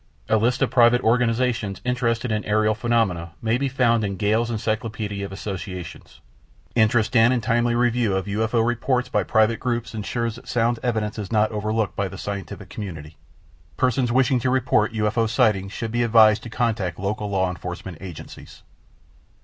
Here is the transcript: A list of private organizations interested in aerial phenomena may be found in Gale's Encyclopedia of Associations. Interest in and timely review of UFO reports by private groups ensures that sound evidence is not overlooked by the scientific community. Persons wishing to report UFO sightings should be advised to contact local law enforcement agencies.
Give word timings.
A 0.29 0.37
list 0.37 0.63
of 0.63 0.71
private 0.71 1.01
organizations 1.01 1.79
interested 1.85 2.31
in 2.31 2.43
aerial 2.45 2.73
phenomena 2.73 3.33
may 3.39 3.59
be 3.59 3.69
found 3.69 4.03
in 4.03 4.15
Gale's 4.17 4.49
Encyclopedia 4.49 5.23
of 5.23 5.31
Associations. 5.31 6.21
Interest 6.73 7.15
in 7.15 7.31
and 7.31 7.43
timely 7.43 7.75
review 7.75 8.15
of 8.15 8.25
UFO 8.25 8.65
reports 8.65 9.09
by 9.09 9.21
private 9.21 9.59
groups 9.59 9.93
ensures 9.93 10.37
that 10.37 10.47
sound 10.47 10.79
evidence 10.81 11.19
is 11.19 11.31
not 11.31 11.51
overlooked 11.51 11.95
by 11.95 12.07
the 12.07 12.17
scientific 12.17 12.67
community. 12.69 13.15
Persons 13.77 14.11
wishing 14.11 14.39
to 14.39 14.49
report 14.49 14.91
UFO 14.93 15.29
sightings 15.29 15.71
should 15.71 15.91
be 15.91 16.01
advised 16.01 16.41
to 16.41 16.49
contact 16.49 16.97
local 16.97 17.29
law 17.29 17.51
enforcement 17.51 17.99
agencies. 18.01 18.63